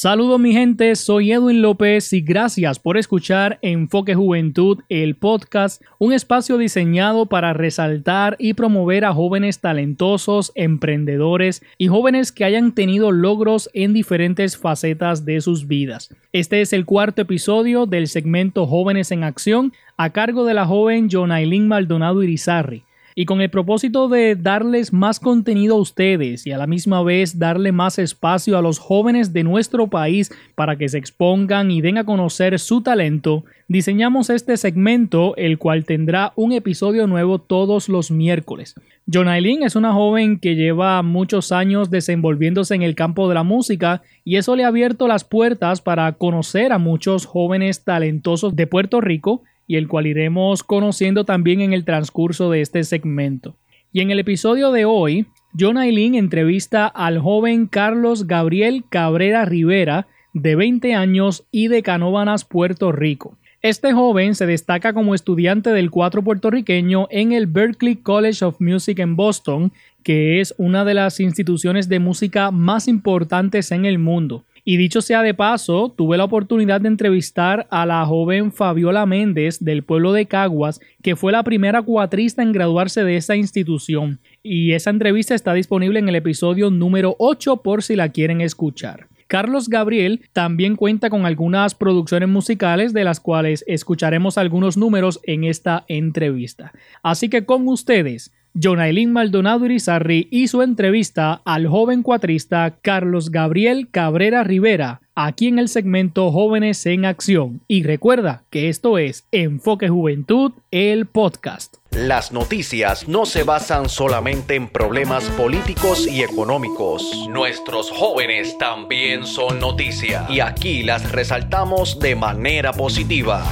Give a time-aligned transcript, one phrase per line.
[0.00, 6.12] Saludos mi gente, soy Edwin López y gracias por escuchar Enfoque Juventud, el podcast, un
[6.12, 13.10] espacio diseñado para resaltar y promover a jóvenes talentosos, emprendedores y jóvenes que hayan tenido
[13.10, 16.14] logros en diferentes facetas de sus vidas.
[16.32, 21.08] Este es el cuarto episodio del segmento Jóvenes en Acción a cargo de la joven
[21.10, 22.84] Jonailin Maldonado Irizarri
[23.20, 27.40] y con el propósito de darles más contenido a ustedes y a la misma vez
[27.40, 31.98] darle más espacio a los jóvenes de nuestro país para que se expongan y den
[31.98, 38.12] a conocer su talento, diseñamos este segmento el cual tendrá un episodio nuevo todos los
[38.12, 38.76] miércoles.
[39.12, 43.42] John Aileen es una joven que lleva muchos años desenvolviéndose en el campo de la
[43.42, 48.68] música y eso le ha abierto las puertas para conocer a muchos jóvenes talentosos de
[48.68, 53.54] Puerto Rico y el cual iremos conociendo también en el transcurso de este segmento.
[53.92, 55.26] Y en el episodio de hoy,
[55.58, 62.44] John Aileen entrevista al joven Carlos Gabriel Cabrera Rivera, de 20 años y de Canóvanas,
[62.44, 63.36] Puerto Rico.
[63.60, 69.00] Este joven se destaca como estudiante del cuatro puertorriqueño en el Berklee College of Music
[69.00, 69.72] en Boston,
[70.04, 74.44] que es una de las instituciones de música más importantes en el mundo.
[74.70, 79.64] Y dicho sea de paso, tuve la oportunidad de entrevistar a la joven Fabiola Méndez
[79.64, 84.20] del pueblo de Caguas, que fue la primera cuatrista en graduarse de esa institución.
[84.42, 89.06] Y esa entrevista está disponible en el episodio número 8 por si la quieren escuchar.
[89.26, 95.44] Carlos Gabriel también cuenta con algunas producciones musicales de las cuales escucharemos algunos números en
[95.44, 96.72] esta entrevista.
[97.02, 104.42] Así que con ustedes, Jonailin Maldonado Irizarri su entrevista al joven cuatrista Carlos Gabriel Cabrera
[104.42, 107.60] Rivera, aquí en el segmento Jóvenes en Acción.
[107.68, 111.76] Y recuerda que esto es Enfoque Juventud, el podcast.
[111.92, 117.28] Las noticias no se basan solamente en problemas políticos y económicos.
[117.28, 123.44] Nuestros jóvenes también son noticia y aquí las resaltamos de manera positiva.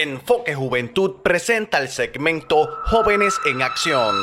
[0.00, 4.14] Enfoque Juventud presenta el segmento Jóvenes en Acción.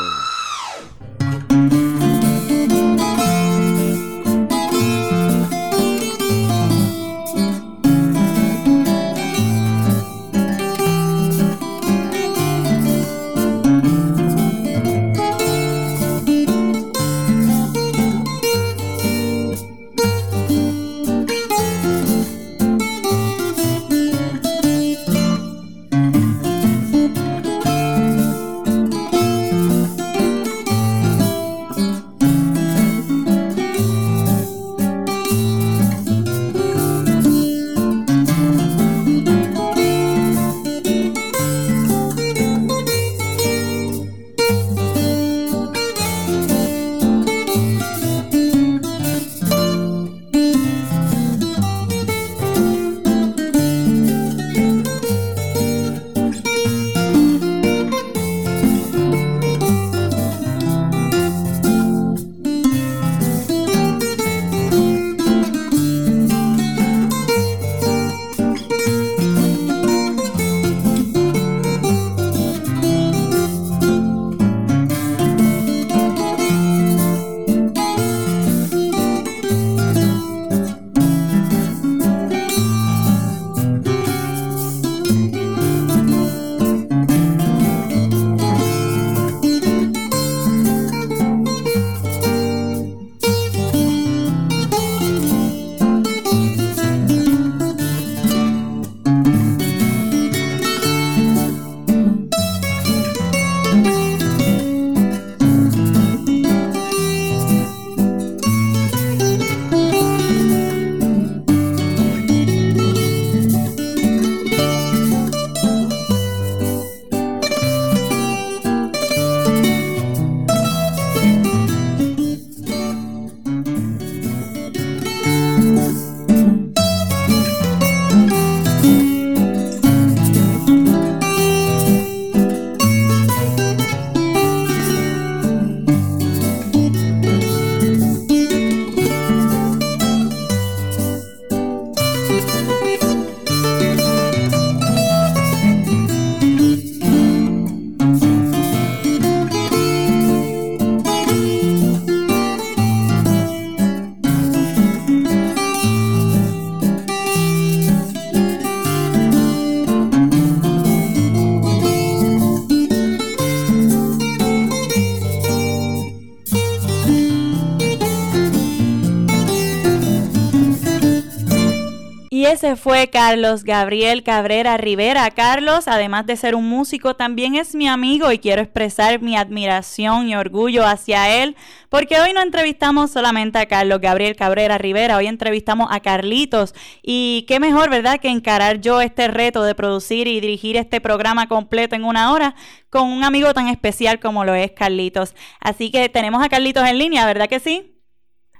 [172.45, 175.31] Ese fue Carlos Gabriel Cabrera Rivera.
[175.31, 180.29] Carlos, además de ser un músico, también es mi amigo y quiero expresar mi admiración
[180.29, 181.55] y orgullo hacia él,
[181.89, 186.75] porque hoy no entrevistamos solamente a Carlos Gabriel Cabrera Rivera, hoy entrevistamos a Carlitos.
[187.01, 191.47] Y qué mejor, ¿verdad?, que encarar yo este reto de producir y dirigir este programa
[191.47, 192.53] completo en una hora
[192.91, 195.35] con un amigo tan especial como lo es Carlitos.
[195.59, 197.91] Así que tenemos a Carlitos en línea, ¿verdad que sí?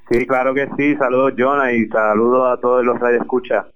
[0.10, 0.96] Sí, claro que sí.
[0.96, 3.68] Saludos, Jonah, y saludos a todos los radio escucha.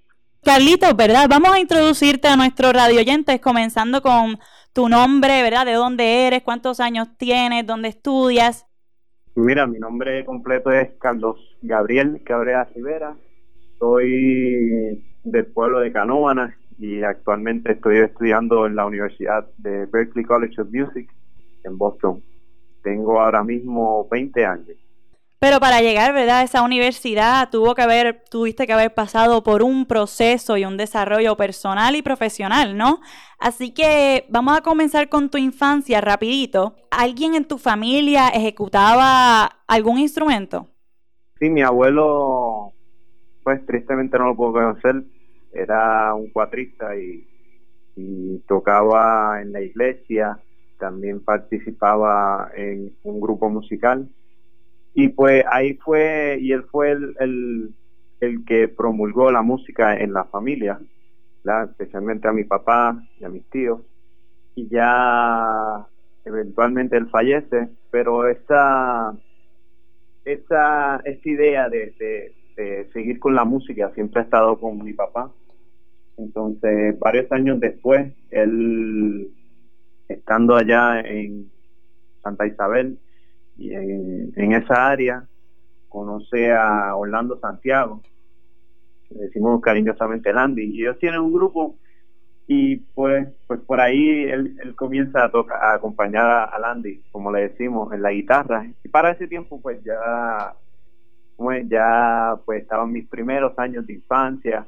[0.44, 1.28] Carlitos, ¿verdad?
[1.30, 4.40] Vamos a introducirte a nuestros radio oyentes, comenzando con
[4.74, 5.66] tu nombre, ¿verdad?
[5.66, 6.44] ¿De dónde eres?
[6.44, 7.68] ¿Cuántos años tienes?
[7.68, 8.66] ¿Dónde estudias?
[9.36, 13.16] Mira, mi nombre completo es Carlos Gabriel Cabrera Rivera.
[13.80, 20.62] Soy del pueblo de Canóvanas y actualmente estoy estudiando en la Universidad de Berkeley College
[20.62, 21.10] of Music
[21.66, 22.24] en Boston.
[22.82, 24.78] Tengo ahora mismo 20 años.
[25.40, 26.40] Pero para llegar, ¿verdad?
[26.40, 30.76] A esa universidad tuvo que haber, tuviste que haber pasado por un proceso y un
[30.76, 33.00] desarrollo personal y profesional, ¿no?
[33.40, 36.76] Así que vamos a comenzar con tu infancia rapidito.
[36.92, 40.68] ¿Alguien en tu familia ejecutaba algún instrumento?
[41.40, 42.74] Sí, mi abuelo,
[43.42, 45.06] pues tristemente no lo puedo conocer,
[45.54, 47.26] era un cuatrista y,
[47.96, 50.38] y tocaba en la iglesia,
[50.78, 54.10] también participaba en un grupo musical
[54.94, 57.74] y pues ahí fue, y él fue el,
[58.20, 60.80] el, que promulgó la música en la familia,
[61.70, 63.82] especialmente a mi papá y a mis tíos.
[64.56, 65.88] Y ya
[66.26, 69.16] eventualmente él fallece, pero esa,
[70.26, 71.94] esa, esa idea de,
[72.58, 75.32] de, seguir con la música siempre ha estado con mi papá.
[76.18, 79.32] Entonces, varios años después, él,
[80.10, 81.50] estando allá en
[82.22, 83.00] Santa Isabel,
[83.60, 85.28] y en, esa área
[85.90, 88.02] conoce a Orlando Santiago,
[89.10, 91.76] le decimos cariñosamente Landy, y ellos tienen un grupo
[92.48, 97.50] y pues pues por ahí él, comienza a tocar a acompañar a, Landy como le
[97.50, 98.66] decimos en la guitarra.
[98.84, 100.56] Y para ese tiempo pues ya
[101.36, 104.66] pues ya pues estaban mis primeros años de infancia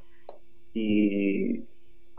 [0.74, 1.64] y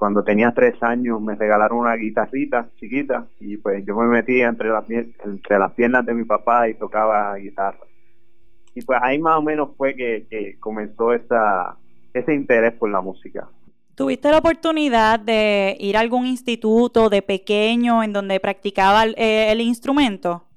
[0.02, 4.68] cuando tenía tres años me regalaron una guitarrita chiquita y pues yo me metía entre
[4.68, 7.86] las, entre las piernas de mi papá y tocaba guitarra.
[8.74, 11.76] Y pues ahí más o menos fue que, comenzó esa,
[12.12, 13.48] ese interés por la música.
[13.94, 19.52] ¿Tuviste la oportunidad de ir a algún instituto de pequeño en donde practicaba el, eh,
[19.52, 20.48] el instrumento?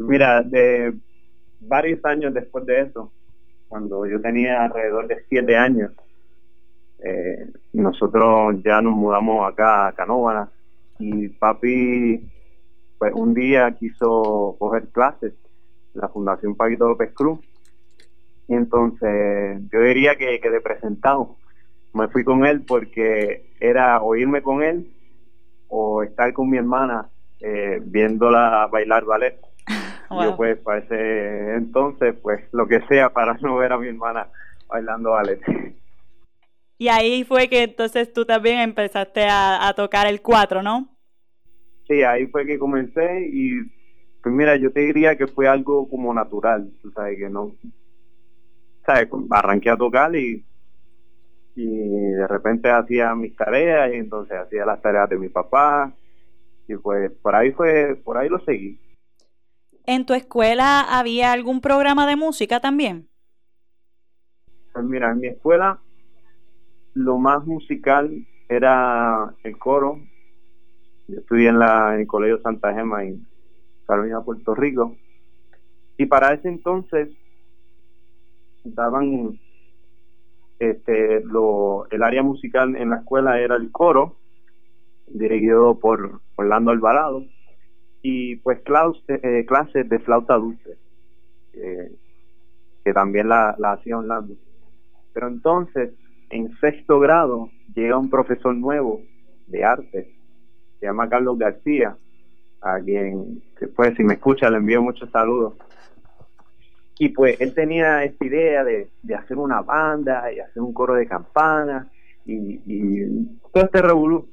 [0.00, 0.92] Mira, de
[1.60, 3.12] varios años después de eso,
[3.68, 5.92] cuando yo tenía alrededor de siete años,
[7.04, 10.50] eh, nosotros ya nos mudamos acá a Canóvana
[10.98, 12.30] y papi
[12.98, 15.32] pues un día quiso coger clases
[15.94, 17.40] la Fundación Paquito López Cruz
[18.48, 21.36] y entonces yo diría que, que de presentado
[21.92, 24.92] me fui con él porque era o irme con él
[25.68, 27.08] o estar con mi hermana
[27.40, 29.38] eh, viéndola bailar ballet.
[30.10, 34.28] Yo pues para ese entonces pues lo que sea para no ver a mi hermana
[34.68, 35.40] bailando ballet.
[36.82, 40.88] Y ahí fue que entonces tú también empezaste a, tocar el cuatro, ¿no?
[41.86, 43.60] Sí, ahí fue que comencé y
[44.20, 47.54] pues mira, yo te diría que fue algo como natural, sabes que no,
[48.84, 50.44] sabes, arranqué a tocar y
[51.54, 55.94] y de repente hacía mis tareas y entonces hacía las tareas de mi papá
[56.66, 58.80] y pues por ahí fue, por ahí lo seguí.
[59.86, 63.08] ¿En tu escuela había algún programa de música también?
[64.72, 65.78] Pues mira, en mi escuela
[66.94, 69.98] lo más musical era el coro.
[71.08, 73.26] Yo estudié en, la, en el Colegio Santa Gema en
[73.86, 74.96] Carolina, Puerto Rico.
[75.96, 77.08] Y para ese entonces
[78.64, 79.38] daban
[80.58, 84.16] este lo el área musical en la escuela era el coro
[85.08, 87.24] dirigido por Orlando Alvarado
[88.00, 88.60] y pues
[89.08, 90.78] eh, clases de flauta dulce
[91.52, 94.36] que también la, la hacía Orlando
[95.12, 95.92] pero entonces
[96.32, 99.02] en sexto grado llega un profesor nuevo
[99.46, 100.14] de arte,
[100.80, 101.96] se llama Carlos García,
[102.60, 103.42] a quien,
[103.76, 105.54] pues, si me escucha, le envío muchos saludos.
[106.98, 111.06] Y pues él tenía esta idea de, hacer una banda y hacer un coro de
[111.06, 111.90] campana
[112.24, 112.58] y,
[113.52, 114.28] todo este revolú.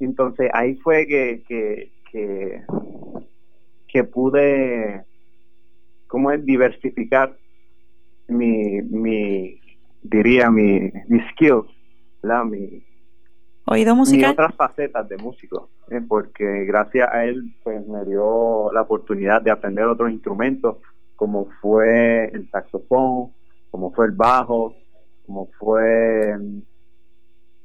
[0.00, 2.62] Entonces ahí fue que, que, que,
[3.86, 5.04] que pude,
[6.08, 6.44] ¿cómo es?
[6.44, 7.36] Diversificar
[8.26, 9.61] mi, mi,
[10.02, 11.66] diría, mi, mi skills,
[12.22, 12.84] la, mi,
[13.66, 14.32] oído musical.
[14.32, 16.00] otras facetas de músico, ¿eh?
[16.06, 20.76] porque gracias a él pues me dio la oportunidad de aprender otros instrumentos,
[21.16, 23.32] como fue el saxofón,
[23.70, 24.74] como fue el bajo,
[25.26, 26.36] como fue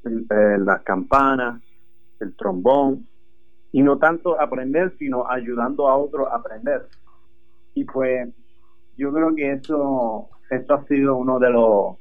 [0.05, 1.61] eh, las campanas,
[2.19, 3.07] el trombón,
[3.71, 6.87] y no tanto aprender, sino ayudando a otros a aprender.
[7.73, 8.29] Y pues
[8.97, 11.95] yo creo que eso, esto ha sido uno de los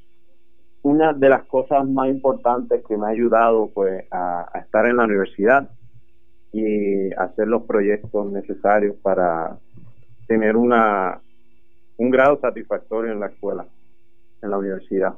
[0.87, 5.05] una de las cosas más importantes que me ha ayudado pues a, estar en la
[5.05, 5.69] universidad
[6.52, 9.59] y hacer los proyectos necesarios para
[10.28, 11.21] tener una
[11.97, 13.66] un grado satisfactorio en la escuela,
[14.40, 15.14] en la universidad.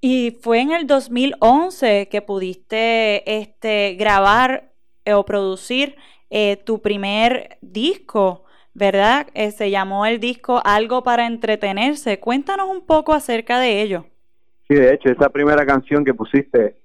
[0.00, 4.70] Y fue en el 2011 que pudiste este, grabar
[5.04, 5.96] eh, o producir
[6.30, 9.26] eh, tu primer disco, ¿verdad?
[9.34, 12.18] Eh, se llamó el disco Algo para entretenerse.
[12.18, 14.06] Cuéntanos un poco acerca de ello.
[14.70, 16.76] Sí, de hecho, esa primera canción que pusiste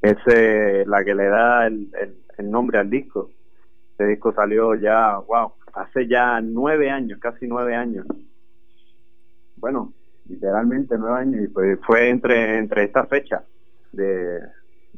[0.00, 0.16] es
[0.86, 1.90] la que le da el,
[2.38, 3.30] nombre al disco.
[3.90, 8.06] Este disco salió ya, wow, hace ya nueve años, casi nueve años.
[9.56, 9.92] Bueno,
[10.28, 13.42] literalmente nueve años, y fue entre, entre esta fecha,
[13.90, 14.38] de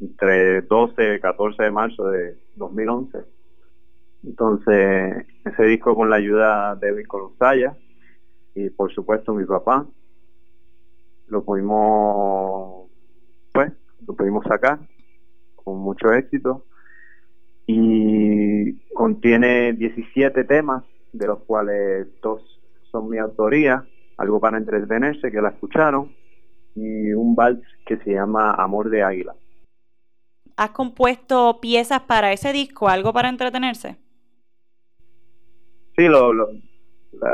[0.03, 3.21] entre 12 y 14 de marzo de 2011.
[4.23, 7.75] Entonces, ese disco con la ayuda de David Colosaya
[8.55, 9.87] y por supuesto mi papá,
[11.29, 12.91] lo pudimos,
[13.53, 13.73] pues,
[14.07, 14.79] lo pudimos sacar
[15.57, 16.65] con mucho éxito
[17.67, 22.43] y contiene 17 temas, de los cuales dos
[22.91, 26.13] son mi autoría, algo para entretenerse, que la escucharon,
[26.75, 29.35] y un vals que se llama Amor de Águila.
[30.57, 33.97] ¿Has compuesto piezas para ese disco, algo para entretenerse?
[35.97, 36.49] Sí, lo, lo,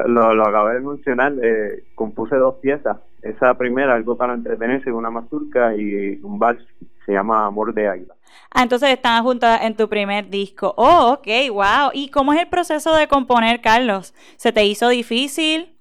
[0.07, 2.99] lo, acabé de mencionar, eh, compuse dos piezas.
[3.23, 6.65] Esa primera, algo para entretenerse, una mazurca y un vals,
[7.05, 8.15] se llama Amor de Águila.
[8.51, 10.75] Ah, entonces están juntas en tu primer disco.
[10.77, 11.91] Oh, ok, wow.
[11.93, 14.15] ¿Y cómo es el proceso de componer, Carlos?
[14.37, 15.77] ¿Se te hizo difícil?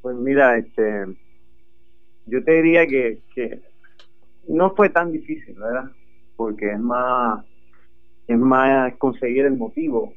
[0.00, 1.04] Pues mira, este,
[2.26, 3.62] yo te diría que, que
[4.48, 5.90] no fue tan difícil, ¿verdad?
[6.36, 7.44] Porque es más,
[8.26, 10.14] es más conseguir el motivo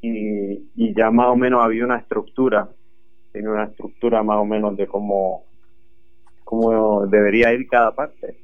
[0.00, 2.68] y, y ya más o menos había una estructura,
[3.32, 5.44] tiene una estructura más o menos de cómo,
[6.44, 8.36] cómo debería ir cada parte.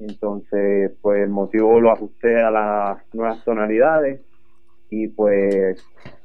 [0.00, 4.20] Entonces, pues el motivo lo ajusté a las nuevas tonalidades
[4.90, 5.84] y pues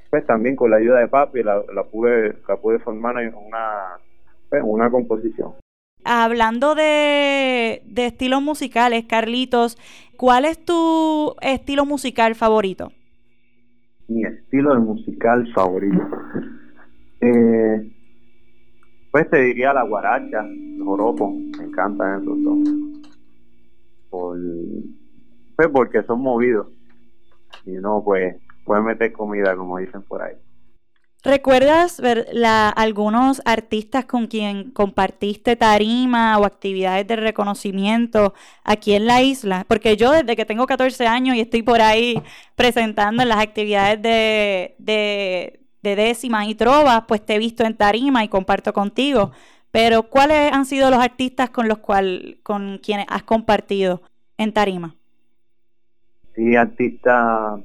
[0.10, 3.98] pues también con la ayuda de papi la, la pude la pude formar en una
[4.50, 5.54] pues, una composición
[6.04, 9.78] hablando de, de estilos musicales Carlitos
[10.18, 12.92] ¿cuál es tu estilo musical favorito?
[14.08, 16.02] mi estilo musical favorito
[17.22, 17.92] eh,
[19.12, 22.60] pues te diría la guaracha el joropo me encantan esos dos
[24.10, 24.38] por,
[25.56, 26.68] pues porque son movidos
[27.66, 30.36] y no pues puede meter comida, como dicen por ahí.
[31.24, 32.28] ¿Recuerdas ver
[32.76, 38.34] algunos artistas con quien compartiste tarima o actividades de reconocimiento
[38.64, 39.66] aquí en la isla?
[39.68, 42.22] Porque yo desde que tengo 14 años y estoy por ahí
[42.56, 47.76] presentando en las actividades de, de, de décimas y trovas, pues te he visto en
[47.76, 49.32] tarima y comparto contigo.
[49.72, 54.02] Pero ¿cuáles han sido los artistas con los cuales, con quienes has compartido
[54.38, 54.96] en tarima?
[56.36, 57.62] Sí, artistas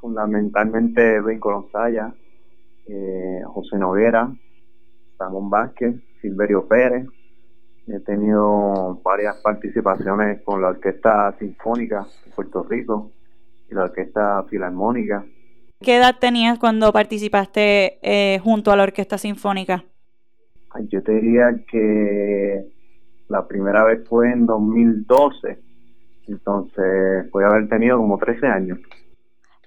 [0.00, 2.12] fundamentalmente Ben Colonsaya,
[2.86, 4.32] eh, José Noguera,
[5.18, 7.06] Ramón Vázquez, Silverio Pérez.
[7.86, 13.10] He tenido varias participaciones con la Orquesta Sinfónica de Puerto Rico
[13.70, 15.24] y la Orquesta Filarmónica.
[15.82, 19.84] ¿Qué edad tenías cuando participaste eh, junto a la Orquesta Sinfónica?
[20.88, 22.66] Yo te diría que
[23.28, 25.58] la primera vez fue en 2012,
[26.28, 28.78] entonces puede haber tenido como 13 años.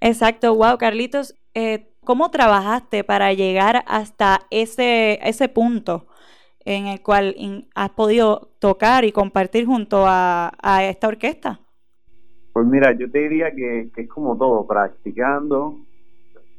[0.01, 6.07] Exacto, wow, Carlitos, eh, ¿cómo trabajaste para llegar hasta ese, ese punto
[6.65, 7.35] en el cual
[7.75, 10.51] has podido tocar y compartir junto a,
[10.83, 11.59] esta orquesta?
[12.53, 15.77] Pues mira, yo te diría que, es como todo, practicando,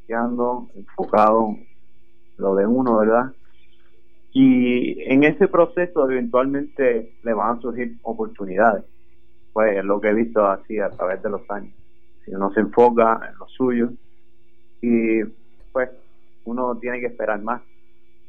[0.06, 1.56] practicando, enfocado
[2.38, 3.32] lo de uno, ¿verdad?
[4.32, 8.84] Y en ese proceso eventualmente le van a surgir oportunidades.
[9.52, 11.72] Pues es lo que he visto así a través de los años
[12.24, 13.92] si uno se enfoca en lo suyo
[14.82, 15.22] y
[15.72, 15.90] pues
[16.44, 17.62] uno tiene que esperar más,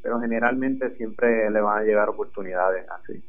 [0.00, 3.22] pero generalmente siempre le van a llegar oportunidades así.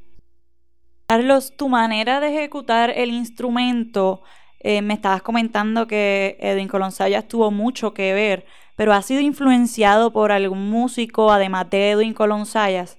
[1.08, 4.22] Carlos, tu manera de ejecutar el instrumento,
[4.60, 10.12] eh, me estabas comentando que Edwin Colonsayas tuvo mucho que ver, pero ¿ha sido influenciado
[10.12, 12.98] por algún músico además de Edwin Colonsayas?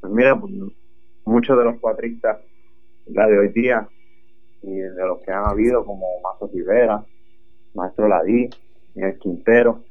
[0.00, 0.52] Pues mira, pues,
[1.24, 2.38] muchos de los cuatristas,
[3.06, 3.88] la de hoy día,
[4.62, 7.04] y de los que han habido como Mazo Rivera,
[7.74, 8.50] Maestro Ladí,
[8.94, 9.84] Miguel Quintero,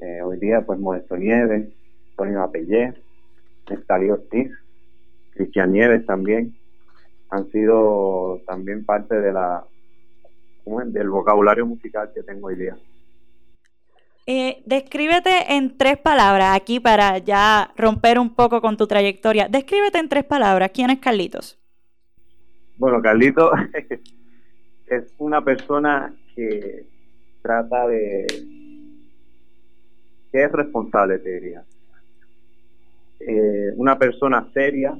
[0.00, 1.68] eh, hoy día pues Modesto Nieves,
[2.16, 2.94] Tony Apellé,
[3.68, 4.50] Nestalí Ortiz,
[5.32, 6.56] Cristian Nieves también,
[7.30, 9.64] han sido también parte de la
[10.86, 12.76] del vocabulario musical que tengo hoy día.
[14.26, 19.48] Eh, descríbete en tres palabras aquí para ya romper un poco con tu trayectoria.
[19.48, 20.70] Descríbete en tres palabras.
[20.74, 21.58] ¿Quién es Carlitos?
[22.76, 23.50] Bueno, Carlitos
[24.86, 26.84] es una persona que
[27.40, 28.26] trata de
[30.30, 31.64] que es responsable, te diría.
[33.20, 34.96] Eh, una persona seria,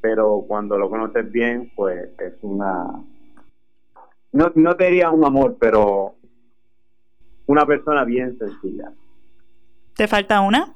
[0.00, 2.86] pero cuando lo conoces bien, pues es una...
[4.32, 6.14] No, no te diría un amor, pero
[7.46, 8.92] una persona bien sencilla.
[9.96, 10.74] ¿Te falta una?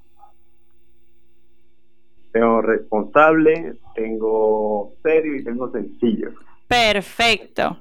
[2.33, 6.33] Tengo responsable, tengo serio y tengo sencillo.
[6.67, 7.79] Perfecto.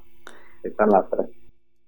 [0.62, 1.27] Están las tres.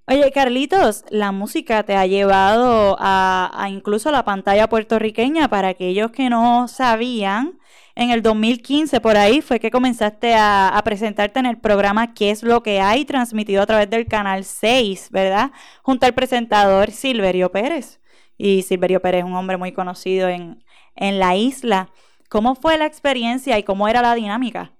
[0.05, 6.11] Oye, Carlitos, la música te ha llevado a, incluso a la pantalla puertorriqueña para aquellos
[6.11, 7.57] que no sabían.
[7.95, 12.41] En el 2015, por ahí, fue que comenzaste a, presentarte en el programa ¿Qué es
[12.41, 13.05] lo que hay?
[13.05, 15.51] transmitido a través del Canal 6, ¿verdad?
[15.83, 18.01] Junto al presentador Silverio Pérez.
[18.35, 20.63] Y Silverio Pérez es un hombre muy conocido en,
[20.95, 21.89] en la isla.
[22.29, 24.71] ¿Cómo fue la experiencia y cómo era la dinámica?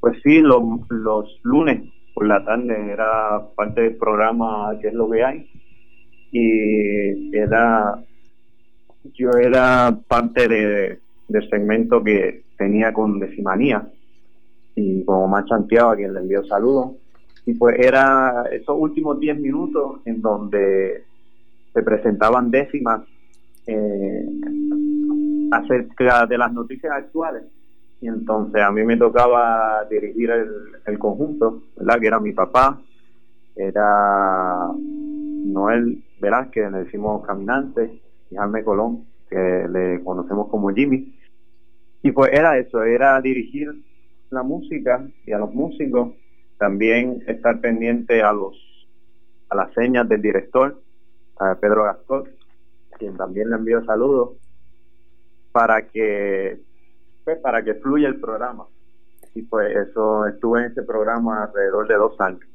[0.00, 1.82] Pues sí, los lunes
[2.14, 5.48] por la tarde era parte del programa que es lo que hay
[6.32, 8.02] y era
[9.14, 11.00] yo era parte de,
[11.30, 13.88] del segmento que tenía con Decimanía
[14.74, 16.92] y como más chanteado a quien le envió saludos
[17.46, 21.04] y pues era esos últimos 10 minutos en donde
[21.72, 23.02] se presentaban décimas
[23.66, 24.26] eh,
[25.52, 27.44] acerca de las noticias actuales
[28.00, 32.00] y entonces a mí me tocaba dirigir el, conjunto, ¿verdad?
[32.00, 32.80] Que era mi papá,
[33.54, 41.14] era Noel Velázquez, le decimos caminante, y Jaime Colón, que le conocemos como Jimmy.
[42.02, 43.72] Y pues era eso, era dirigir
[44.30, 46.14] la música y a los músicos,
[46.58, 48.56] también estar pendiente a los
[49.48, 50.80] a las señas del director,
[51.38, 52.28] a Pedro Gascot,
[52.98, 54.36] quien también le envió saludos,
[55.50, 56.60] para que
[57.24, 58.66] pues, para que fluya el programa.
[59.34, 62.46] Y pues eso, estuve en ese programa alrededor de dos años,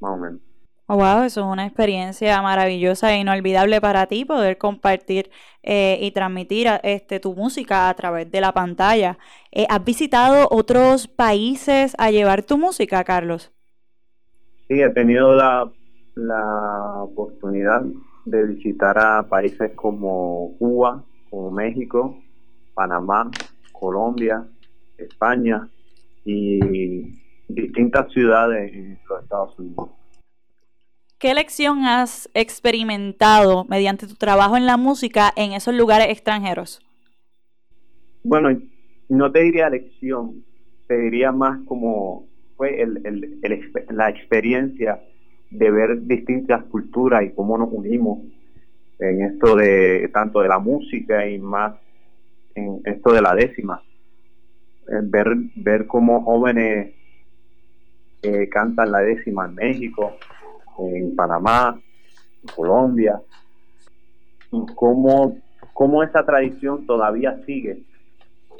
[0.00, 0.40] más o menos.
[0.86, 5.30] Oh, wow, eso es una experiencia maravillosa e inolvidable para ti poder compartir
[5.62, 9.16] eh, y transmitir este, tu música a través de la pantalla.
[9.50, 13.50] Eh, ¿Has visitado otros países a llevar tu música, Carlos?
[14.68, 15.72] Sí, he tenido la,
[16.16, 17.82] la oportunidad
[18.26, 22.18] de visitar a países como Cuba, como México,
[22.74, 23.30] Panamá,
[23.72, 24.46] Colombia,
[24.98, 25.66] España
[26.26, 26.60] y
[27.48, 30.03] distintas ciudades en los Estados Unidos.
[31.18, 36.80] ¿Qué lección has experimentado mediante tu trabajo en la música en esos lugares extranjeros?
[38.22, 38.58] Bueno,
[39.08, 40.44] no te diría lección,
[40.86, 42.86] te diría más como fue
[43.90, 45.02] la experiencia
[45.50, 48.20] de ver distintas culturas y cómo nos unimos
[48.98, 51.74] en esto de tanto de la música y más
[52.54, 53.82] en esto de la décima.
[54.88, 56.94] Eh, ver, ver cómo jóvenes
[58.22, 60.16] eh, cantan la décima en México,
[60.78, 61.80] en Panamá,
[62.42, 63.20] en Colombia,
[64.74, 65.38] cómo,
[65.72, 67.82] cómo esa tradición todavía sigue.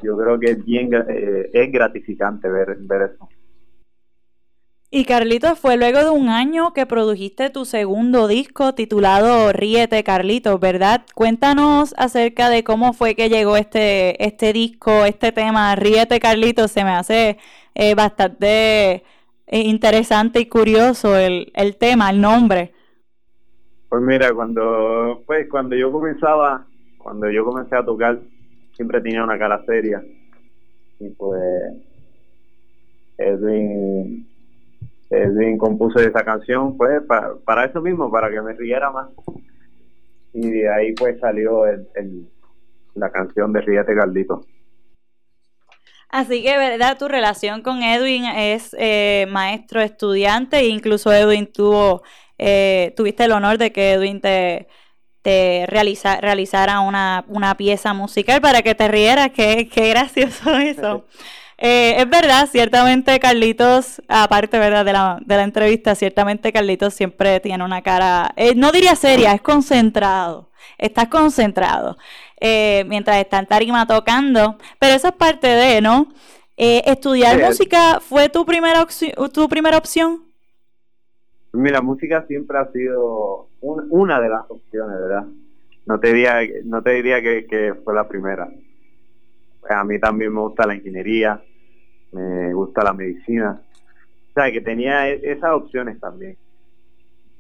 [0.03, 3.29] Yo creo que es bien eh, es gratificante ver, ver eso.
[4.97, 10.61] Y Carlitos, fue luego de un año que produjiste tu segundo disco titulado Ríete Carlitos,
[10.61, 11.03] ¿verdad?
[11.17, 16.85] Cuéntanos acerca de cómo fue que llegó este, este disco, este tema, Ríete Carlitos, se
[16.85, 17.39] me hace
[17.75, 19.03] eh, bastante
[19.47, 22.73] interesante y curioso el, el tema, el nombre.
[23.89, 26.67] Pues mira, cuando pues cuando yo comenzaba,
[26.99, 28.19] cuando yo comencé a tocar,
[28.75, 30.03] siempre tenía una cara seria.
[30.99, 31.43] Y pues
[33.19, 34.27] Edwin
[35.11, 39.09] Edwin compuso esa canción pues para, eso mismo, para que me riera más.
[40.33, 41.87] Y de ahí pues salió el,
[42.95, 44.45] la canción de Ríete Caldito.
[46.15, 46.97] Así que, ¿verdad?
[46.97, 52.05] Tu relación con Edwin es eh, maestro estudiante e incluso Edwin tuvo,
[52.39, 54.69] eh, tuviste el honor de que Edwin te,
[55.23, 59.31] te realiza, realizara una, una pieza musical para que te rieras.
[59.35, 61.05] Qué, qué gracioso eso.
[61.59, 67.41] Eh, es verdad, ciertamente Carlitos, aparte verdad de la, de la entrevista, ciertamente Carlitos siempre
[67.41, 71.97] tiene una cara, eh, no diría seria, es concentrado, estás concentrado
[72.41, 76.09] eh, mientras está en tarima tocando, pero eso es parte de, ¿no?
[76.57, 78.87] ¿Estudiar música fue tu primera,
[79.33, 80.23] tu primera opción?
[81.53, 85.25] Mira, música siempre ha sido una de las opciones, ¿verdad?
[85.87, 88.49] No te diría, no te diría que, que fue la primera
[89.71, 91.41] a mí también me gusta la ingeniería,
[92.13, 93.61] me gusta la medicina.
[94.31, 96.37] O sea, que tenía e-, esas opciones también.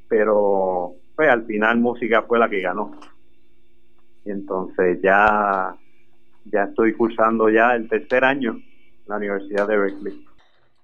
[0.08, 2.92] Pero pues al final música fue la que ganó.
[4.24, 5.74] Y entonces ya,
[6.46, 10.24] ya estoy cursando ya el tercer año en la Universidad de Berkeley.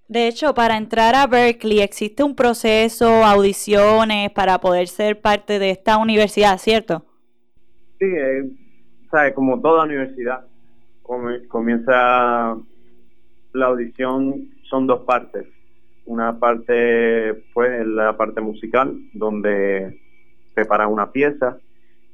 [0.09, 5.71] De hecho, para entrar a Berkeley existe un proceso, audiciones para poder ser parte de
[5.71, 7.05] esta universidad, ¿cierto?
[8.01, 8.51] Sí, eh,
[9.35, 10.45] como toda universidad,
[11.49, 12.57] comienza
[13.53, 15.47] la audición, son dos partes.
[16.07, 20.01] Una parte, pues, la parte musical, donde
[20.55, 21.59] preparan una pieza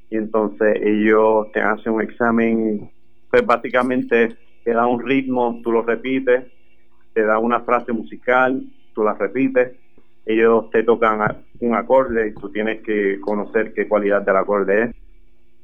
[0.09, 2.89] y entonces ellos te hacen un examen,
[3.29, 6.45] pues básicamente te da un ritmo, tú lo repites,
[7.13, 9.73] te da una frase musical, tú la repites,
[10.25, 14.95] ellos te tocan un acorde y tú tienes que conocer qué cualidad del acorde es.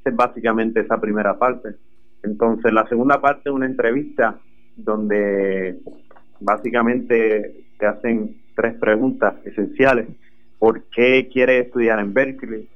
[0.06, 1.75] Es básicamente esa primera parte.
[2.23, 4.39] Entonces la segunda parte es una entrevista
[4.75, 5.79] donde
[6.39, 10.08] básicamente te hacen tres preguntas esenciales.
[10.60, 12.69] ¿Por qué quieres estudiar en Berkeley?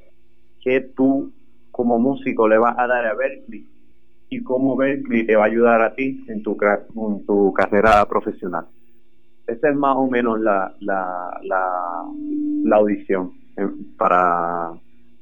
[0.61, 1.31] ¿Qué tú
[1.77, 3.65] como músico le vas a dar a Berkeley?
[4.29, 8.67] ¿Y cómo Berkeley te va a ayudar a ti en tu, en tu carrera profesional?
[9.47, 13.65] Esa es más o menos la, la, la, audición eh,
[13.97, 14.73] para,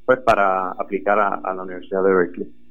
[0.04, 2.66] pues para aplicar a la Universidad de Berkeley.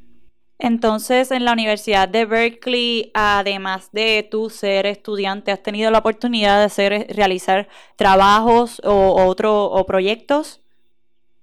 [0.59, 6.59] Entonces, en la Universidad de Berkeley, además de tú ser estudiante, ¿has tenido la oportunidad
[6.61, 10.62] de hacer, realizar trabajos o, otro, o proyectos?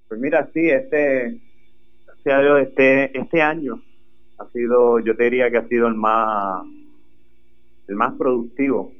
[0.08, 1.40] Pues mira, sí, este,
[2.26, 3.82] este, este año
[4.38, 6.64] ha sido, yo te diría que ha sido el más,
[7.88, 8.92] el más productivo.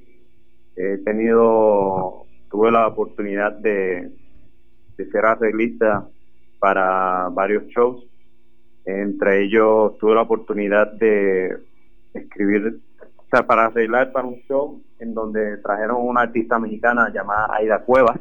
[0.76, 4.12] He tenido, tuve la oportunidad de,
[4.98, 6.08] de ser arreglista
[6.60, 8.12] para varios shows
[8.86, 11.58] entre ellos tuve la oportunidad de
[12.14, 12.80] escribir,
[13.18, 17.84] o sea, para arreglar para un show en donde trajeron una artista mexicana llamada Aida
[17.84, 18.20] Cuevas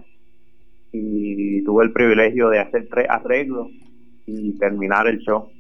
[0.92, 3.68] y tuve el privilegio de hacer tres arreglos
[4.30, 5.50] y terminar el show.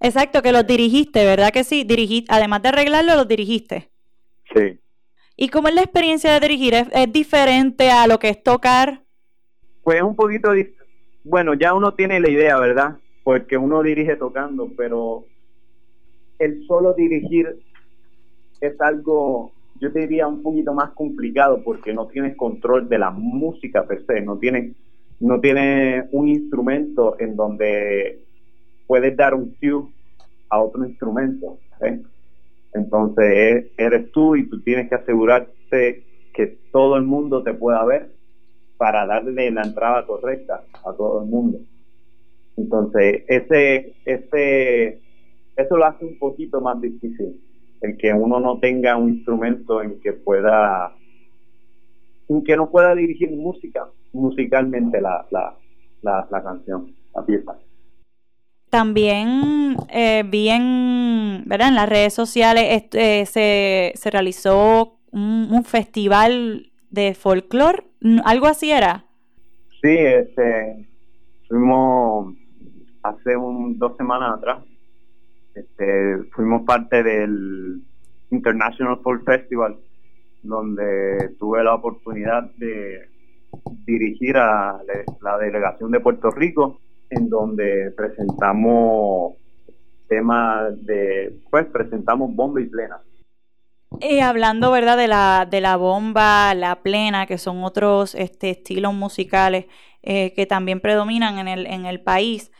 [0.00, 1.84] Exacto, que los dirigiste, ¿verdad que sí?
[1.84, 3.90] Dirigiste, además de arreglarlo, los dirigiste.
[4.54, 4.78] Sí.
[5.36, 6.74] ¿Y cómo es la experiencia de dirigir?
[6.74, 9.02] ¿Es, diferente a lo que es tocar?
[9.82, 10.52] Pues un poquito,
[11.24, 12.98] bueno, ya uno tiene la idea, ¿verdad?
[13.24, 15.24] porque uno dirige tocando, pero
[16.38, 17.56] el solo dirigir
[18.60, 23.10] es algo, yo te diría, un poquito más complicado porque no tienes control de la
[23.10, 24.76] música per se, no tienes,
[25.24, 28.20] no tienes un instrumento en donde
[28.86, 29.88] puedes dar un cue
[30.50, 31.58] a otro instrumento.
[32.74, 38.10] Entonces eres tú y tú tienes que asegurarte que todo el mundo te pueda ver
[38.76, 41.58] para darle la entrada correcta a todo el mundo.
[42.58, 45.00] Entonces, ese, ese,
[45.56, 47.40] eso lo hace un poquito más difícil,
[47.80, 50.94] el que uno no tenga un instrumento en que pueda,
[52.28, 57.56] en que no pueda dirigir música, musicalmente la, la, la, canción, la pieza.
[58.70, 61.68] También eh, vi en, ¿verdad?
[61.68, 67.84] en las redes sociales eh, se, se realizó un, un festival de folclore,
[68.24, 69.04] algo así era.
[69.82, 70.86] Sí, este,
[71.48, 72.34] fuimos
[73.02, 74.64] hace un, dos semanas atrás.
[75.54, 77.82] Este, fuimos parte del
[78.30, 79.76] International Folk Festival,
[80.42, 83.13] donde tuve la oportunidad de
[83.84, 84.80] dirigir a
[85.20, 89.34] la delegación de Puerto Rico, en donde presentamos
[90.08, 93.00] temas de, pues presentamos bomba y plena.
[94.00, 94.96] Y hablando, ¿verdad?
[94.96, 99.66] De la, de la bomba, la plena, que son otros este, estilos musicales
[100.02, 102.50] eh, que también predominan en el, en el país.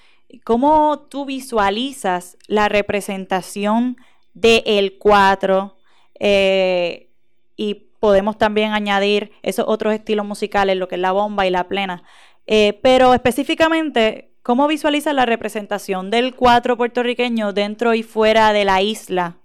[0.44, 3.96] ¿Cómo tú visualizas la representación
[4.32, 5.76] del el 4?
[6.20, 7.10] Eh,
[7.56, 11.68] y podemos también añadir esos otros estilos musicales, lo que es la bomba y la
[11.68, 12.02] plena.
[12.46, 18.82] Eh, pero específicamente, ¿cómo visualizas la representación del 4 puertorriqueño dentro y fuera de la
[18.82, 19.38] isla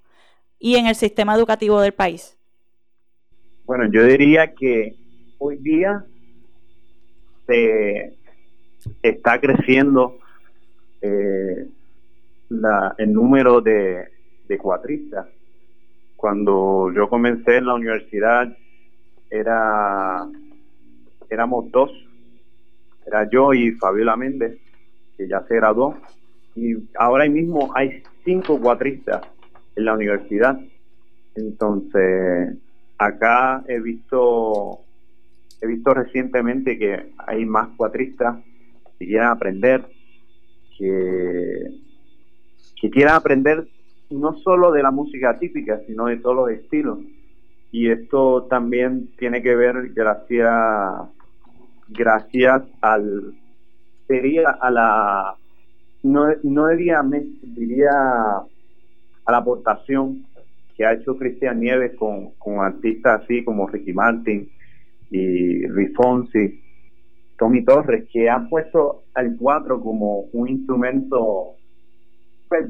[0.60, 2.38] y en el sistema educativo del país?
[3.64, 4.94] Bueno, yo diría que
[5.38, 6.04] hoy día
[7.48, 8.14] se
[9.02, 10.18] está creciendo
[11.02, 11.66] eh,
[12.98, 15.28] el número de cuatristas.
[16.20, 18.54] Cuando yo comencé en la universidad
[19.30, 20.28] era
[21.30, 21.92] éramos dos,
[23.08, 24.60] era yo y Fabiola Méndez,
[25.16, 25.96] que ya se graduó,
[26.56, 29.22] y ahora mismo hay cinco cuatristas
[29.78, 30.60] en la universidad.
[31.36, 32.58] Entonces,
[32.98, 34.80] acá he visto
[35.62, 38.44] he visto recientemente que hay más cuatristas
[38.98, 39.86] que quieren aprender
[40.78, 41.80] que,
[42.92, 43.68] quieran aprender
[44.10, 47.00] no solo de la música típica, sino de todos los estilos.
[47.72, 50.52] Y esto también tiene que ver gracias,
[51.90, 53.34] gracias al,
[54.08, 55.36] sería a la,
[56.04, 57.02] no, no diría,
[57.44, 60.26] diría a la aportación
[60.76, 64.50] que ha hecho Cristian Nieves con, con artistas así como Ricky Martin
[65.12, 66.62] y Luis Fonsi,
[67.38, 71.56] Tommy Torres, que han puesto al cuatro como un instrumento,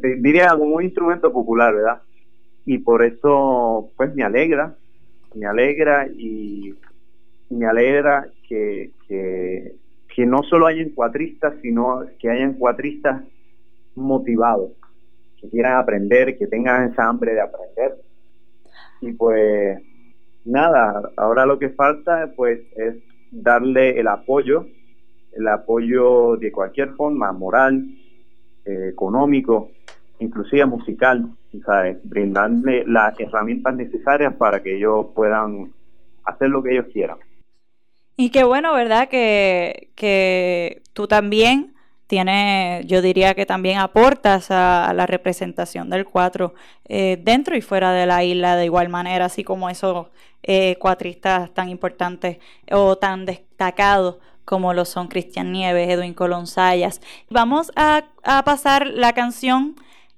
[0.01, 2.01] diría como un instrumento popular, ¿verdad?
[2.65, 4.75] Y por eso, pues me alegra,
[5.35, 6.75] me alegra y
[7.49, 9.73] me alegra que, que,
[10.13, 13.23] que no solo hayan cuatristas, sino que hayan cuatristas
[13.95, 14.71] motivados
[15.39, 17.95] que quieran aprender, que tengan esa hambre de aprender.
[19.01, 19.79] Y pues
[20.45, 22.95] nada, ahora lo que falta pues es
[23.31, 24.65] darle el apoyo,
[25.33, 27.85] el apoyo de cualquier forma, moral,
[28.69, 29.71] eh, económico,
[30.19, 31.27] inclusive musical,
[31.65, 31.97] ¿sabes?
[32.03, 35.73] brindarle las herramientas necesarias para que ellos puedan
[36.23, 37.17] hacer lo que ellos quieran.
[38.15, 39.07] Y qué bueno, ¿verdad?
[39.09, 41.73] Que, que tú también
[42.05, 46.53] tiene, yo diría que también aportas a, la representación del cuatro
[46.85, 50.07] eh, dentro y fuera de la isla de igual manera, así como esos
[50.43, 52.39] eh, cuatristas tan importantes
[52.71, 54.17] o tan destacados
[54.49, 57.01] como lo son Cristian Nieves, Edwin Colón Sayas.
[57.29, 58.05] Vamos a,
[58.43, 59.75] pasar la canción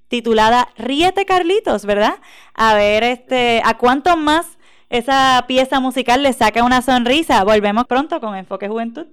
[0.08, 2.14] titulada Ríete Carlitos, ¿verdad?
[2.54, 4.58] A ver, este, ¿a cuánto más
[4.90, 7.44] esa pieza musical le saca una sonrisa?
[7.44, 9.08] Volvemos pronto con Enfoque Juventud.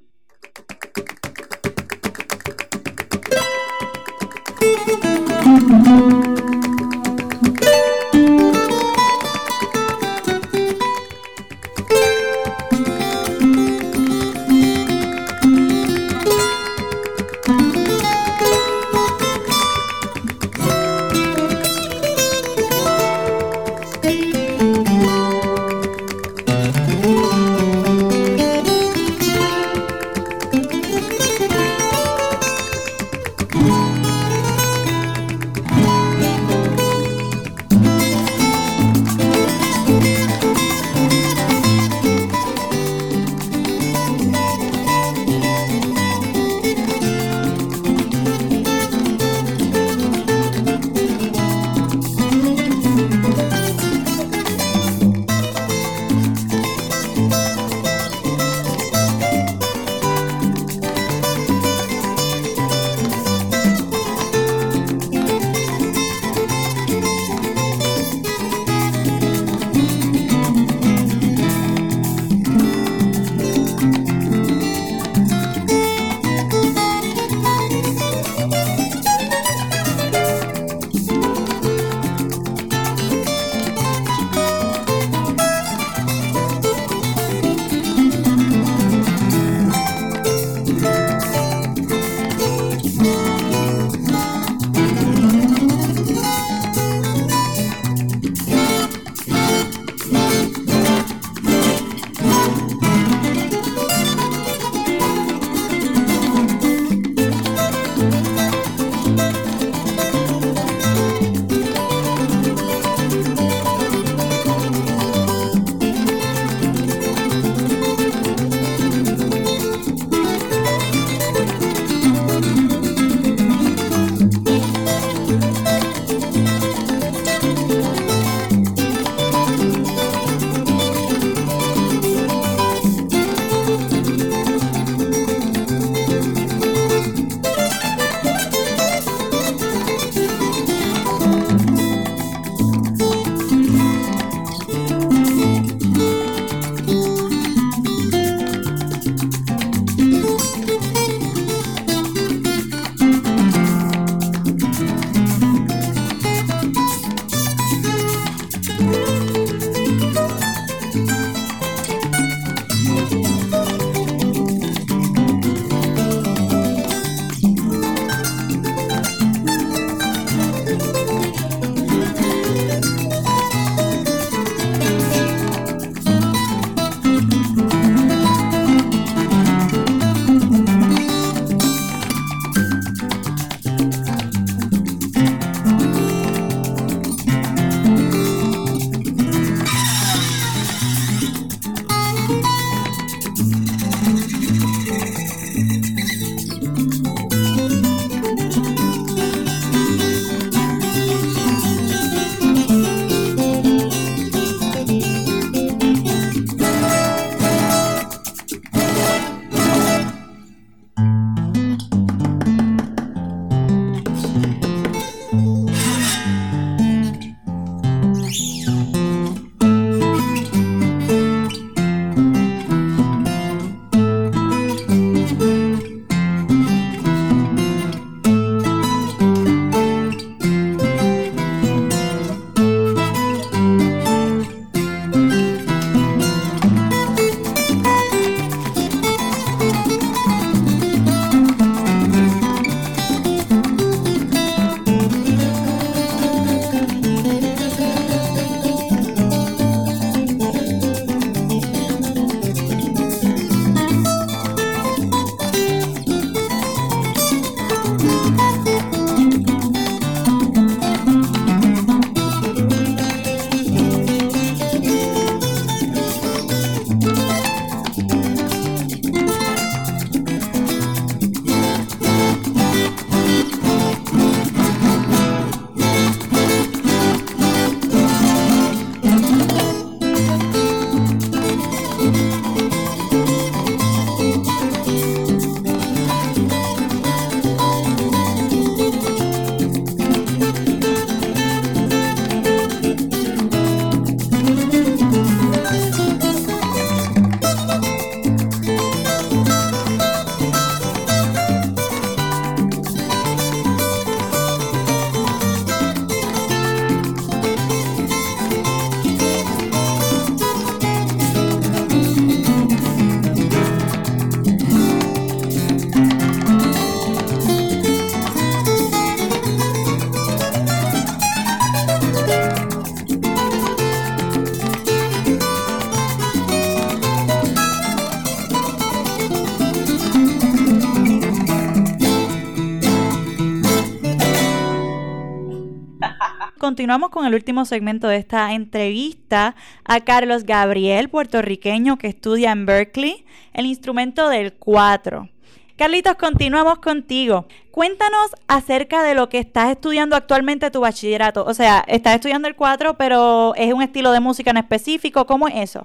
[336.79, 342.67] Continuamos con el último segmento de esta entrevista a Carlos Gabriel, puertorriqueño que estudia en
[342.67, 345.29] Berkeley, el instrumento del cuatro.
[345.77, 347.47] Carlitos, continuamos contigo.
[347.73, 351.45] Cuéntanos acerca de lo que estás estudiando actualmente tu bachillerato.
[351.45, 355.27] O sea, estás estudiando el 4, pero es un estilo de música en específico.
[355.27, 355.85] ¿Cómo es eso?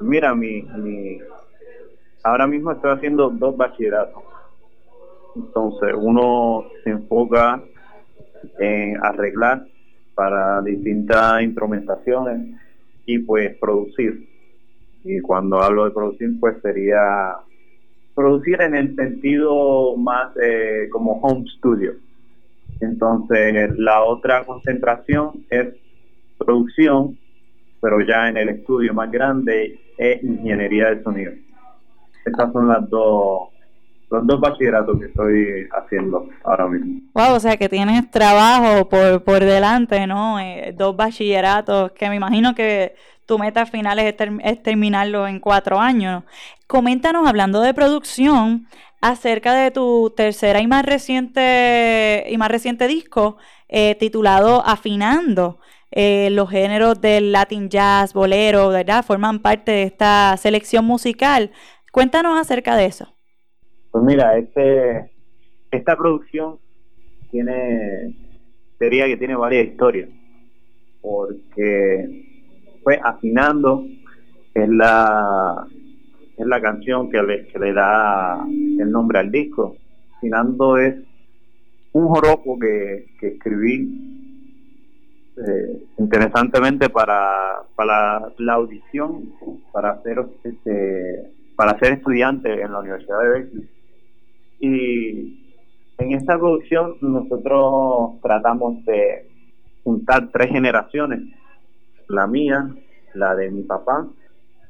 [0.00, 0.66] Mira, mi,
[2.24, 4.24] ahora mismo estoy haciendo dos bachilleratos.
[5.36, 7.62] Entonces, uno se enfoca
[8.58, 9.64] en arreglar
[10.18, 12.60] para distintas instrumentaciones
[13.06, 14.28] y pues producir.
[15.04, 17.36] Y cuando hablo de producir, pues sería
[18.16, 21.92] producir en el sentido más eh, como home studio.
[22.80, 25.68] Entonces, la otra concentración es
[26.36, 27.16] producción,
[27.80, 31.32] pero ya en el estudio más grande es ingeniería de sonido.
[32.24, 33.50] Estas son las dos
[34.10, 37.00] los dos bachilleratos que estoy haciendo ahora mismo.
[37.14, 40.40] Wow, o sea que tienes trabajo por, por delante, ¿no?
[40.40, 42.94] Eh, dos bachilleratos que me imagino que
[43.28, 46.24] tu meta final es, terminarlo en cuatro años.
[46.66, 48.66] Coméntanos, hablando de producción,
[49.02, 53.36] acerca de tu tercera y más reciente, y más reciente disco
[53.68, 55.58] eh, titulado Afinando.
[55.90, 59.04] Eh, los géneros del Latin Jazz, bolero, ¿verdad?
[59.04, 61.50] Forman parte de esta selección musical.
[61.92, 63.17] Cuéntanos acerca de eso.
[63.90, 65.10] Pues mira, este,
[65.70, 66.58] esta producción
[67.30, 68.14] tiene,
[68.78, 70.08] sería que tiene varias historias,
[71.00, 73.84] porque fue afinando
[74.54, 75.66] es la
[76.36, 79.76] es la canción que le, que le da el nombre al disco.
[80.16, 80.94] Afinando es
[81.92, 84.08] un joropo que, que escribí
[85.36, 89.32] eh, interesantemente para, para la audición
[89.72, 93.77] para ser este, para ser estudiante en la Universidad de Berkeley
[94.60, 95.48] y
[95.98, 99.26] en esta producción nosotros tratamos de
[99.84, 101.20] juntar tres generaciones,
[102.08, 102.68] la mía,
[103.14, 104.06] la de mi papá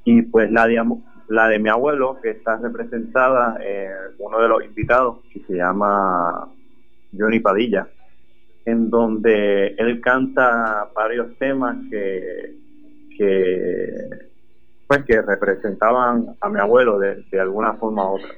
[0.04, 0.82] y pues la de,
[1.28, 6.48] la de mi abuelo que está representada en uno de los invitados que se llama
[7.16, 7.88] Johnny Padilla,
[8.64, 12.54] en donde él canta varios temas que,
[13.16, 14.08] que
[14.86, 18.30] pues que representaban a mi abuelo de, de alguna forma u otra.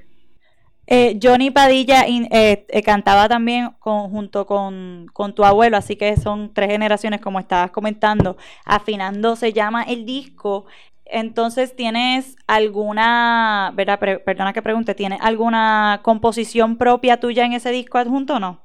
[0.93, 6.69] Eh, Johnny Padilla eh, eh, cantaba también junto con, tu abuelo, así que son tres
[6.69, 8.37] generaciones como estabas comentando.
[8.67, 10.67] Afinando se llama el disco.
[11.05, 17.99] Entonces, ¿tienes alguna, verdad, perdona que pregunte, ¿tienes alguna composición propia tuya en ese disco
[17.99, 18.59] adjunto o no?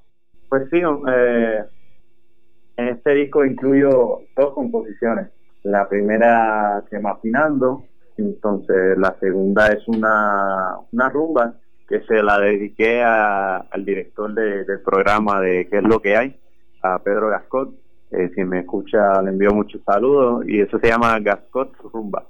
[0.50, 5.28] Pues sí, en este disco incluyo dos composiciones.
[5.62, 7.84] La primera se llama Afinando,
[8.18, 11.54] entonces la segunda es una rumba
[11.88, 16.36] que se la dediqué al director del programa de ¿Qué es lo que hay?
[16.82, 17.74] A Pedro Gascot.
[18.12, 22.26] Eh, si me escucha, le envío muchos saludos y eso se llama Gascot Rumba.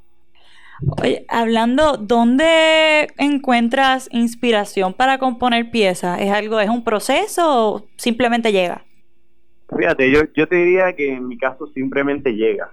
[1.01, 6.19] Oye, hablando, ¿dónde encuentras inspiración para componer piezas?
[6.19, 8.83] ¿Es algo, es un proceso o simplemente llega?
[9.75, 12.71] Fíjate, yo, yo te diría que en mi caso simplemente llega,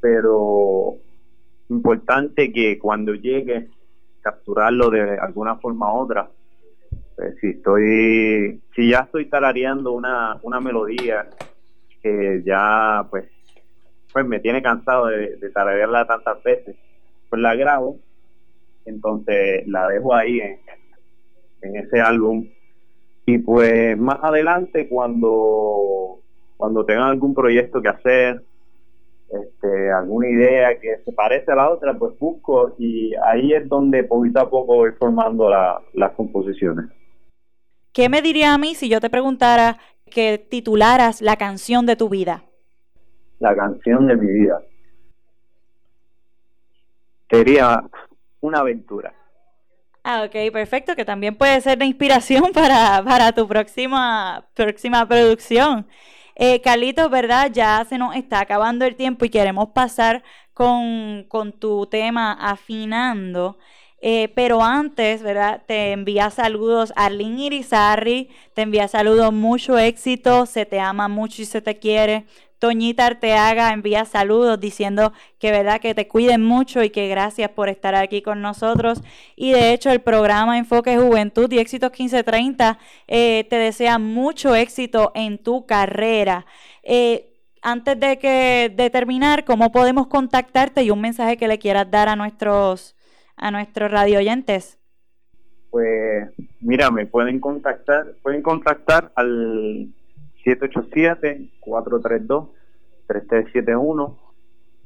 [0.00, 0.94] pero
[1.68, 3.68] importante que cuando llegue
[4.26, 6.28] capturarlo de alguna forma u otra.
[7.14, 11.28] Pues, si estoy, si ya estoy tarareando una, una melodía
[12.02, 13.26] que ya pues,
[14.12, 16.74] pues me tiene cansado de, de tararearla tantas veces,
[17.30, 17.98] pues la grabo,
[18.84, 20.58] entonces la dejo ahí en,
[21.62, 22.48] en ese álbum
[23.26, 26.18] y pues más adelante cuando
[26.56, 28.42] cuando tenga algún proyecto que hacer
[29.28, 34.04] este, alguna idea que se parece a la otra, pues busco y ahí es donde
[34.04, 36.86] poquito a poco voy formando las composiciones.
[37.92, 39.78] ¿Qué me diría a mí si yo te preguntara
[40.10, 42.44] que titularas la canción de tu vida?
[43.38, 44.60] La canción de mi vida.
[47.28, 47.82] Sería
[48.40, 49.12] una aventura.
[50.04, 55.86] Ah, ok, perfecto, que también puede ser de inspiración para, para tu próxima, próxima producción.
[56.38, 57.50] Eh, Carlitos, ¿verdad?
[57.50, 60.22] Ya se nos está acabando el tiempo y queremos pasar
[60.52, 61.26] con,
[61.58, 63.58] tu tema afinando.
[64.02, 65.62] Eh, pero antes, ¿verdad?
[65.66, 71.40] Te envía saludos a Arlene Irizarri, te envía saludos, mucho éxito, se te ama mucho
[71.40, 72.26] y se te quiere.
[72.58, 77.68] Toñita Arteaga envía saludos diciendo que verdad que te cuiden mucho y que gracias por
[77.68, 79.02] estar aquí con nosotros.
[79.36, 82.78] Y de hecho el programa Enfoque Juventud y Éxitos 1530
[83.08, 86.46] eh, te desea mucho éxito en tu carrera.
[86.82, 87.32] Eh,
[87.62, 92.08] antes de que de terminar, ¿cómo podemos contactarte y un mensaje que le quieras dar
[92.08, 92.94] a nuestros
[93.36, 94.78] a nuestros radio oyentes?
[95.70, 96.30] Pues
[96.60, 99.88] mira, me pueden contactar, pueden contactar al
[100.46, 102.48] 787-432-0000
[103.06, 104.18] 3371.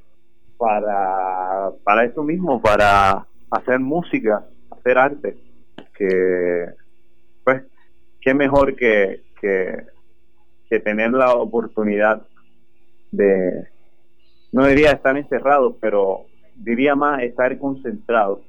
[0.58, 5.36] para, para eso mismo, para hacer música, hacer arte,
[5.96, 6.66] que
[7.44, 7.62] pues
[8.20, 9.86] qué mejor que, que,
[10.68, 12.22] que tener la oportunidad
[13.10, 13.66] de,
[14.52, 18.40] no diría estar encerrados, pero diría más estar concentrados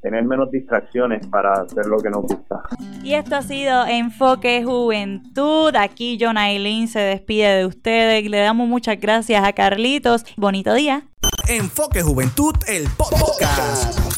[0.00, 2.62] tener menos distracciones para hacer lo que nos gusta.
[3.02, 5.74] Y esto ha sido Enfoque Juventud.
[5.76, 8.28] Aquí John Aileen se despide de ustedes.
[8.28, 10.24] Le damos muchas gracias a Carlitos.
[10.36, 11.02] Bonito día.
[11.48, 14.09] Enfoque Juventud, el podcast.